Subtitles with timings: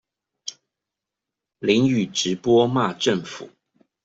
[1.59, 3.51] 淋雨直播罵政府